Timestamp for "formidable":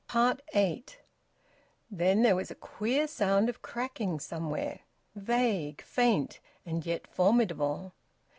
7.05-7.93